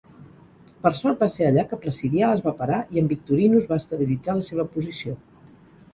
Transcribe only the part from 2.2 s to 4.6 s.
es va parar i en Victorinus va estabilitzar la